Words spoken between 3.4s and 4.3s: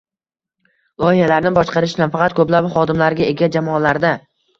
jamoalarda